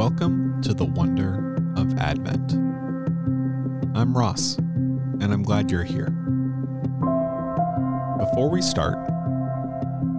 Welcome 0.00 0.62
to 0.62 0.72
the 0.72 0.86
wonder 0.86 1.56
of 1.76 1.98
Advent. 1.98 2.52
I'm 3.94 4.16
Ross, 4.16 4.56
and 4.56 5.24
I'm 5.24 5.42
glad 5.42 5.70
you're 5.70 5.84
here. 5.84 6.08
Before 8.18 8.48
we 8.50 8.62
start, 8.62 8.96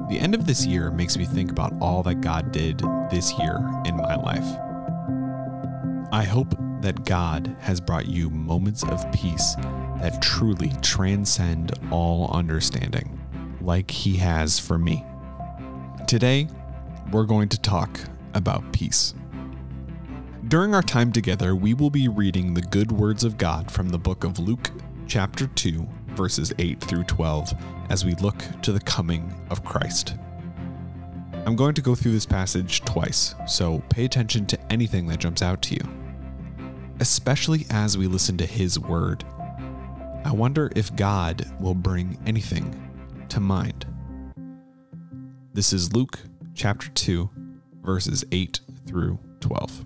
the 0.07 0.19
end 0.19 0.35
of 0.35 0.45
this 0.45 0.67
year 0.67 0.91
makes 0.91 1.17
me 1.17 1.25
think 1.25 1.49
about 1.49 1.73
all 1.81 2.03
that 2.03 2.21
God 2.21 2.51
did 2.51 2.83
this 3.09 3.33
year 3.39 3.57
in 3.83 3.97
my 3.97 4.13
life. 4.17 4.45
I 6.13 6.25
hope 6.25 6.53
that 6.81 7.03
God 7.05 7.55
has 7.61 7.81
brought 7.81 8.05
you 8.05 8.29
moments 8.29 8.83
of 8.83 9.11
peace 9.11 9.55
that 9.99 10.21
truly 10.21 10.71
transcend 10.83 11.71
all 11.89 12.29
understanding, 12.31 13.19
like 13.61 13.89
He 13.89 14.17
has 14.17 14.59
for 14.59 14.77
me. 14.77 15.03
Today, 16.07 16.49
we're 17.11 17.25
going 17.25 17.49
to 17.49 17.59
talk 17.59 17.99
about 18.35 18.71
peace. 18.73 19.15
During 20.51 20.75
our 20.75 20.81
time 20.81 21.13
together, 21.13 21.55
we 21.55 21.73
will 21.73 21.89
be 21.89 22.09
reading 22.09 22.53
the 22.53 22.61
good 22.61 22.91
words 22.91 23.23
of 23.23 23.37
God 23.37 23.71
from 23.71 23.87
the 23.87 23.97
book 23.97 24.25
of 24.25 24.37
Luke, 24.37 24.69
chapter 25.07 25.47
2, 25.47 25.87
verses 26.07 26.51
8 26.59 26.81
through 26.81 27.05
12, 27.05 27.53
as 27.89 28.03
we 28.03 28.15
look 28.15 28.35
to 28.63 28.73
the 28.73 28.81
coming 28.81 29.33
of 29.49 29.63
Christ. 29.63 30.15
I'm 31.45 31.55
going 31.55 31.73
to 31.75 31.81
go 31.81 31.95
through 31.95 32.11
this 32.11 32.25
passage 32.25 32.81
twice, 32.81 33.33
so 33.47 33.81
pay 33.87 34.03
attention 34.03 34.45
to 34.47 34.59
anything 34.69 35.07
that 35.07 35.21
jumps 35.21 35.41
out 35.41 35.61
to 35.61 35.75
you. 35.75 35.89
Especially 36.99 37.65
as 37.69 37.97
we 37.97 38.07
listen 38.07 38.35
to 38.35 38.45
His 38.45 38.77
word. 38.77 39.23
I 40.25 40.33
wonder 40.33 40.69
if 40.75 40.93
God 40.97 41.49
will 41.61 41.75
bring 41.75 42.17
anything 42.25 42.75
to 43.29 43.39
mind. 43.39 43.85
This 45.53 45.71
is 45.71 45.93
Luke 45.93 46.19
chapter 46.53 46.89
2, 46.89 47.29
verses 47.83 48.25
8 48.33 48.59
through 48.85 49.17
12. 49.39 49.85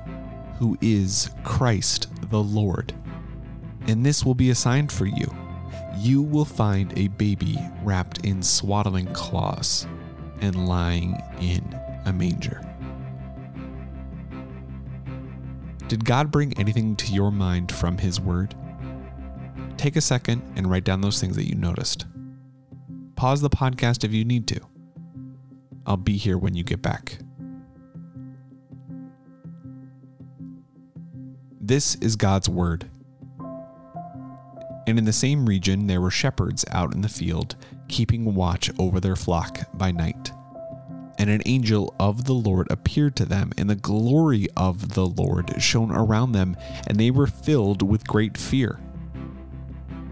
who 0.61 0.77
is 0.79 1.31
Christ 1.43 2.07
the 2.29 2.41
Lord. 2.41 2.93
And 3.87 4.05
this 4.05 4.23
will 4.23 4.35
be 4.35 4.51
a 4.51 4.55
sign 4.55 4.89
for 4.89 5.07
you. 5.07 5.35
You 5.97 6.21
will 6.21 6.45
find 6.45 6.95
a 6.95 7.07
baby 7.07 7.57
wrapped 7.81 8.23
in 8.23 8.43
swaddling 8.43 9.07
cloths 9.07 9.87
and 10.39 10.67
lying 10.67 11.19
in 11.41 11.63
a 12.05 12.13
manger. 12.13 12.61
Did 15.87 16.05
God 16.05 16.29
bring 16.29 16.55
anything 16.59 16.95
to 16.97 17.11
your 17.11 17.31
mind 17.31 17.71
from 17.71 17.97
His 17.97 18.21
Word? 18.21 18.53
Take 19.77 19.95
a 19.95 20.01
second 20.01 20.43
and 20.55 20.69
write 20.69 20.83
down 20.83 21.01
those 21.01 21.19
things 21.19 21.35
that 21.37 21.49
you 21.49 21.55
noticed. 21.55 22.05
Pause 23.15 23.41
the 23.41 23.49
podcast 23.49 24.03
if 24.03 24.13
you 24.13 24.23
need 24.23 24.47
to. 24.49 24.61
I'll 25.87 25.97
be 25.97 26.17
here 26.17 26.37
when 26.37 26.53
you 26.53 26.63
get 26.63 26.83
back. 26.83 27.17
This 31.63 31.93
is 32.01 32.15
God's 32.15 32.49
word. 32.49 32.89
And 34.87 34.97
in 34.97 35.05
the 35.05 35.13
same 35.13 35.45
region 35.45 35.85
there 35.85 36.01
were 36.01 36.09
shepherds 36.09 36.65
out 36.71 36.95
in 36.95 37.01
the 37.01 37.07
field, 37.07 37.55
keeping 37.87 38.33
watch 38.33 38.71
over 38.79 38.99
their 38.99 39.15
flock 39.15 39.59
by 39.75 39.91
night. 39.91 40.31
And 41.19 41.29
an 41.29 41.43
angel 41.45 41.93
of 41.99 42.25
the 42.25 42.33
Lord 42.33 42.65
appeared 42.71 43.15
to 43.17 43.25
them, 43.25 43.51
and 43.59 43.69
the 43.69 43.75
glory 43.75 44.47
of 44.57 44.95
the 44.95 45.05
Lord 45.05 45.61
shone 45.61 45.91
around 45.91 46.31
them, 46.31 46.57
and 46.87 46.99
they 46.99 47.11
were 47.11 47.27
filled 47.27 47.83
with 47.87 48.07
great 48.07 48.39
fear. 48.39 48.79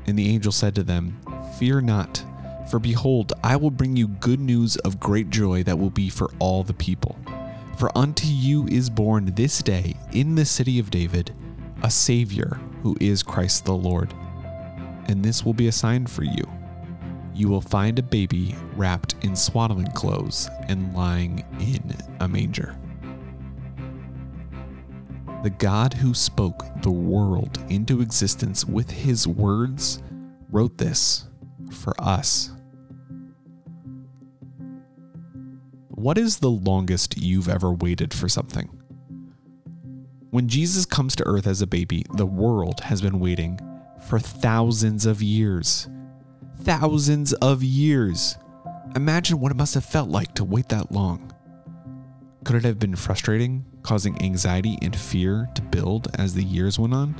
And 0.05 0.19
the 0.19 0.29
angel 0.29 0.51
said 0.51 0.75
to 0.75 0.83
them, 0.83 1.19
Fear 1.57 1.81
not, 1.81 2.23
for 2.69 2.77
behold, 2.77 3.33
I 3.43 3.55
will 3.55 3.71
bring 3.71 3.95
you 3.95 4.07
good 4.07 4.39
news 4.39 4.75
of 4.77 4.99
great 4.99 5.31
joy 5.31 5.63
that 5.63 5.79
will 5.79 5.89
be 5.89 6.09
for 6.09 6.29
all 6.37 6.61
the 6.61 6.75
people. 6.75 7.17
For 7.79 7.97
unto 7.97 8.27
you 8.27 8.67
is 8.67 8.89
born 8.91 9.33
this 9.33 9.63
day 9.63 9.95
in 10.11 10.35
the 10.35 10.45
city 10.45 10.77
of 10.77 10.91
David 10.91 11.33
a 11.83 11.89
Savior 11.89 12.59
who 12.83 12.95
is 12.99 13.23
Christ 13.23 13.65
the 13.65 13.75
Lord. 13.75 14.13
And 15.07 15.23
this 15.23 15.43
will 15.43 15.53
be 15.53 15.67
a 15.67 15.71
sign 15.71 16.07
for 16.07 16.23
you. 16.23 16.43
You 17.33 17.47
will 17.47 17.61
find 17.61 17.97
a 17.97 18.03
baby 18.03 18.55
wrapped 18.75 19.15
in 19.21 19.35
swaddling 19.35 19.91
clothes 19.91 20.49
and 20.67 20.93
lying 20.93 21.45
in 21.59 21.95
a 22.19 22.27
manger. 22.27 22.75
The 25.43 25.49
God 25.51 25.93
who 25.93 26.13
spoke 26.13 26.65
the 26.81 26.91
world 26.91 27.63
into 27.69 28.01
existence 28.01 28.65
with 28.65 28.91
his 28.91 29.25
words 29.25 30.03
wrote 30.51 30.77
this 30.77 31.27
for 31.71 31.93
us 31.99 32.51
What 35.87 36.17
is 36.17 36.39
the 36.39 36.49
longest 36.49 37.17
you've 37.17 37.49
ever 37.49 37.73
waited 37.73 38.13
for 38.13 38.29
something? 38.29 38.78
When 40.31 40.47
Jesus 40.47 40.85
comes 40.85 41.15
to 41.15 41.25
earth 41.25 41.47
as 41.47 41.63
a 41.63 41.67
baby, 41.67 42.05
the 42.13 42.25
world 42.25 42.81
has 42.81 43.01
been 43.01 43.19
waiting 43.19 43.59
for 44.07 44.19
thousands 44.19 45.07
of 45.07 45.23
years. 45.23 45.89
Thousands 46.61 47.33
of 47.33 47.63
years. 47.63 48.37
Imagine 48.95 49.39
what 49.39 49.51
it 49.51 49.55
must 49.55 49.73
have 49.73 49.85
felt 49.85 50.09
like 50.09 50.35
to 50.35 50.43
wait 50.43 50.69
that 50.69 50.91
long. 50.91 51.33
Could 52.43 52.57
it 52.57 52.63
have 52.63 52.77
been 52.77 52.95
frustrating, 52.95 53.65
causing 53.81 54.21
anxiety 54.21 54.77
and 54.83 54.95
fear 54.95 55.49
to 55.55 55.63
build 55.63 56.09
as 56.19 56.35
the 56.35 56.43
years 56.43 56.77
went 56.77 56.93
on? 56.93 57.15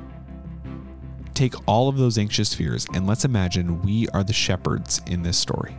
Take 1.34 1.56
all 1.68 1.90
of 1.90 1.98
those 1.98 2.20
anxious 2.20 2.54
fears 2.54 2.86
and 2.94 3.08
let's 3.08 3.26
imagine 3.26 3.82
we 3.82 4.08
are 4.10 4.24
the 4.24 4.34
shepherds 4.34 5.02
in 5.08 5.24
this 5.24 5.38
story. 5.38 5.76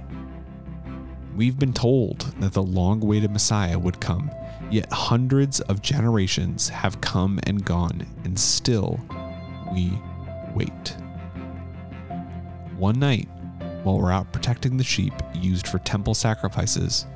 We've 1.36 1.58
been 1.60 1.74
told 1.74 2.22
that 2.40 2.54
the 2.54 2.62
long 2.62 3.04
awaited 3.04 3.30
Messiah 3.30 3.78
would 3.78 4.00
come, 4.00 4.32
yet 4.70 4.90
hundreds 4.92 5.60
of 5.62 5.82
generations 5.82 6.68
have 6.68 7.00
come 7.00 7.40
and 7.44 7.64
gone, 7.64 8.06
and 8.24 8.38
still 8.38 9.00
we 9.72 9.92
wait. 10.54 10.96
One 12.76 12.98
night, 12.98 13.28
while 13.82 13.98
we're 13.98 14.12
out 14.12 14.32
protecting 14.32 14.76
the 14.76 14.84
sheep 14.84 15.12
used 15.34 15.66
for 15.66 15.78
temple 15.80 16.14
sacrifices, 16.14 17.06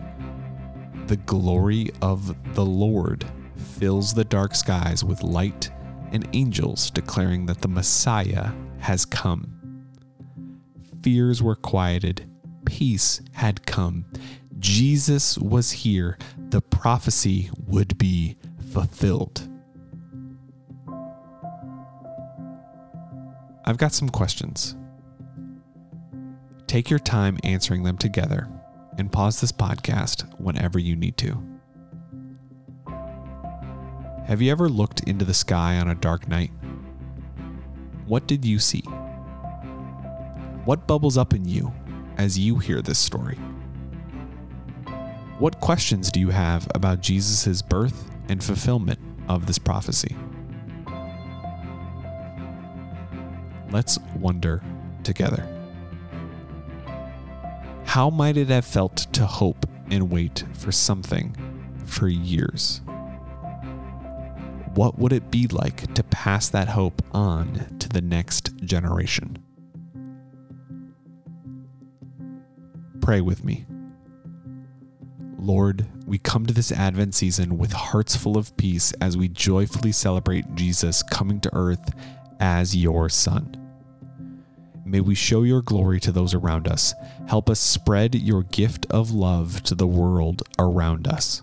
the 1.06 1.16
glory 1.16 1.90
of 2.02 2.34
the 2.54 2.64
Lord 2.64 3.24
fills 3.56 4.14
the 4.14 4.24
dark 4.24 4.54
skies 4.54 5.04
with 5.04 5.22
light 5.22 5.70
and 6.12 6.28
angels 6.32 6.90
declaring 6.90 7.46
that 7.46 7.60
the 7.60 7.68
Messiah 7.68 8.50
has 8.78 9.04
come. 9.04 9.86
Fears 11.02 11.42
were 11.42 11.56
quieted 11.56 12.26
peace 12.64 13.20
had 13.32 13.64
come. 13.66 14.04
Jesus 14.64 15.36
was 15.36 15.70
here. 15.70 16.16
The 16.48 16.62
prophecy 16.62 17.50
would 17.66 17.98
be 17.98 18.38
fulfilled. 18.72 19.46
I've 23.66 23.76
got 23.76 23.92
some 23.92 24.08
questions. 24.08 24.74
Take 26.66 26.88
your 26.88 26.98
time 26.98 27.36
answering 27.44 27.82
them 27.82 27.98
together 27.98 28.48
and 28.96 29.12
pause 29.12 29.38
this 29.38 29.52
podcast 29.52 30.24
whenever 30.40 30.78
you 30.78 30.96
need 30.96 31.18
to. 31.18 31.44
Have 34.26 34.40
you 34.40 34.50
ever 34.50 34.70
looked 34.70 35.00
into 35.00 35.26
the 35.26 35.34
sky 35.34 35.76
on 35.76 35.90
a 35.90 35.94
dark 35.94 36.26
night? 36.26 36.52
What 38.06 38.26
did 38.26 38.46
you 38.46 38.58
see? 38.58 38.80
What 40.64 40.86
bubbles 40.86 41.18
up 41.18 41.34
in 41.34 41.44
you 41.44 41.70
as 42.16 42.38
you 42.38 42.56
hear 42.56 42.80
this 42.80 42.98
story? 42.98 43.38
What 45.38 45.60
questions 45.60 46.12
do 46.12 46.20
you 46.20 46.30
have 46.30 46.68
about 46.76 47.00
Jesus' 47.00 47.60
birth 47.60 48.08
and 48.28 48.42
fulfillment 48.42 49.00
of 49.28 49.46
this 49.46 49.58
prophecy? 49.58 50.16
Let's 53.70 53.98
wonder 54.16 54.62
together. 55.02 55.44
How 57.84 58.10
might 58.10 58.36
it 58.36 58.48
have 58.48 58.64
felt 58.64 58.96
to 59.12 59.26
hope 59.26 59.66
and 59.90 60.08
wait 60.08 60.44
for 60.52 60.70
something 60.70 61.36
for 61.84 62.06
years? 62.06 62.80
What 64.74 65.00
would 65.00 65.12
it 65.12 65.32
be 65.32 65.48
like 65.48 65.92
to 65.94 66.04
pass 66.04 66.48
that 66.50 66.68
hope 66.68 67.02
on 67.12 67.76
to 67.80 67.88
the 67.88 68.00
next 68.00 68.56
generation? 68.58 69.38
Pray 73.00 73.20
with 73.20 73.44
me. 73.44 73.66
Lord, 75.44 75.86
we 76.06 76.16
come 76.16 76.46
to 76.46 76.54
this 76.54 76.72
Advent 76.72 77.14
season 77.14 77.58
with 77.58 77.72
hearts 77.72 78.16
full 78.16 78.38
of 78.38 78.56
peace 78.56 78.94
as 79.02 79.18
we 79.18 79.28
joyfully 79.28 79.92
celebrate 79.92 80.54
Jesus 80.54 81.02
coming 81.02 81.38
to 81.40 81.50
earth 81.54 81.92
as 82.40 82.74
your 82.74 83.10
Son. 83.10 83.54
May 84.86 85.00
we 85.00 85.14
show 85.14 85.42
your 85.42 85.60
glory 85.60 86.00
to 86.00 86.12
those 86.12 86.32
around 86.32 86.66
us. 86.66 86.94
Help 87.28 87.50
us 87.50 87.60
spread 87.60 88.14
your 88.14 88.44
gift 88.44 88.86
of 88.88 89.10
love 89.10 89.62
to 89.64 89.74
the 89.74 89.86
world 89.86 90.42
around 90.58 91.06
us. 91.06 91.42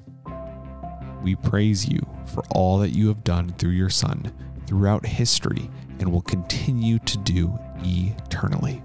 We 1.22 1.36
praise 1.36 1.88
you 1.88 2.02
for 2.26 2.44
all 2.56 2.80
that 2.80 2.96
you 2.96 3.08
have 3.10 3.24
done 3.24 3.54
through 3.60 3.72
your 3.72 3.92
Son 3.92 4.34
throughout 4.66 5.06
history 5.06 5.70
and 6.00 6.12
will 6.12 6.24
continue 6.24 6.98
to 6.98 7.18
do 7.20 7.56
eternally. 7.84 8.82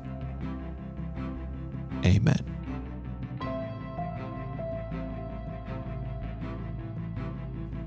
Amen. 2.05 2.56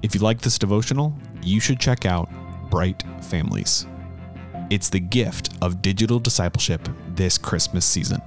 If 0.02 0.16
you 0.16 0.22
like 0.22 0.40
this 0.40 0.58
devotional, 0.58 1.14
you 1.44 1.60
should 1.60 1.80
check 1.80 2.06
out 2.06 2.30
Brite 2.70 3.04
Families. 3.22 3.86
It's 4.70 4.90
the 4.90 5.00
gift 5.00 5.56
of 5.62 5.82
digital 5.82 6.20
discipleship 6.20 6.88
this 7.16 7.38
Christmas 7.38 7.86
season. 7.86 8.22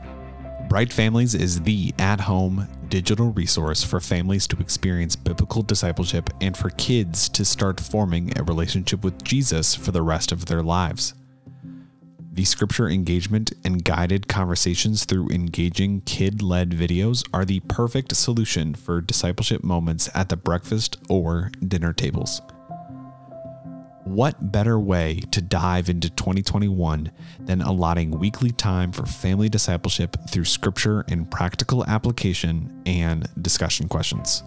Brite 0.69 0.93
Families 0.93 1.35
is 1.35 1.63
the 1.63 1.95
at 1.99 2.21
home 2.21 2.69
digital 2.89 3.33
resource 3.33 3.83
for 3.83 4.01
families 4.01 4.47
to 4.49 4.59
experience 4.59 5.17
biblical 5.17 5.63
discipleship 5.63 6.29
and 6.43 6.55
for 6.55 6.69
kids 6.71 7.29
to 7.31 7.43
start 7.43 7.81
forming 7.81 8.39
a 8.39 8.43
relationship 8.43 9.03
with 9.03 9.23
Jesus 9.25 9.75
for 9.75 9.93
the 9.93 10.03
rest 10.03 10.31
of 10.31 10.45
their 10.47 10.63
lives. 10.63 11.15
The 12.35 12.47
scripture 12.47 12.89
engagement 12.89 13.53
and 13.63 13.85
guided 13.85 14.27
conversations 14.27 15.05
through 15.05 15.29
engaging 15.29 16.01
kid 16.07 16.41
led 16.41 16.71
videos 16.71 17.29
are 17.35 17.45
the 17.45 17.61
perfect 17.61 18.17
solution 18.17 18.75
for 18.75 19.03
discipleship 19.03 19.63
moments 19.63 20.09
at 20.15 20.31
the 20.31 20.39
breakfast 20.39 20.97
or 21.11 21.51
dinner 21.69 21.93
tables. 21.93 22.41
What 24.05 24.51
better 24.51 24.81
way 24.81 25.21
to 25.31 25.43
dive 25.43 25.91
into 25.91 26.09
2021 26.09 27.13
than 27.41 27.61
allotting 27.61 28.19
weekly 28.19 28.51
time 28.51 28.93
for 28.93 29.05
family 29.05 29.51
discipleship 29.51 30.17
through 30.31 30.47
scripture 30.47 31.05
and 31.09 31.31
practical 31.31 31.85
application 31.85 32.83
and 32.87 33.29
discussion 33.43 33.89
questions? 33.89 34.43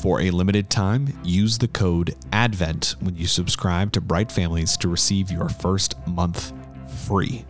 For 0.00 0.22
a 0.22 0.30
limited 0.30 0.70
time, 0.70 1.12
use 1.22 1.58
the 1.58 1.68
code 1.68 2.16
ADVENT 2.32 2.96
when 3.00 3.16
you 3.16 3.26
subscribe 3.26 3.92
to 3.92 4.00
Brite 4.00 4.32
Families 4.32 4.78
to 4.78 4.88
receive 4.88 5.30
your 5.30 5.50
first 5.50 5.94
month 6.06 6.54
free. 7.06 7.44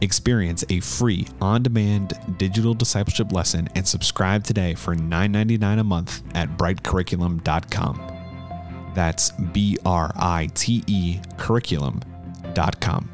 Experience 0.00 0.64
a 0.70 0.78
free 0.78 1.26
on 1.40 1.64
demand 1.64 2.12
digital 2.36 2.72
discipleship 2.72 3.32
lesson 3.32 3.68
and 3.74 3.86
subscribe 3.86 4.44
today 4.44 4.74
for 4.74 4.94
$9.99 4.94 5.80
a 5.80 5.84
month 5.84 6.22
at 6.36 6.56
britecurriculum.com. 6.56 8.92
That's 8.94 9.32
B 9.32 9.76
R 9.84 10.12
I 10.14 10.50
T 10.54 10.84
E 10.86 11.18
curriculum.com. 11.36 13.11